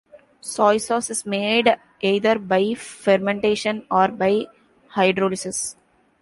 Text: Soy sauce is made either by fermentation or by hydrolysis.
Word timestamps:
Soy 0.41 0.79
sauce 0.79 1.11
is 1.11 1.27
made 1.27 1.77
either 2.01 2.39
by 2.39 2.73
fermentation 2.73 3.85
or 3.91 4.07
by 4.07 4.47
hydrolysis. 4.95 5.75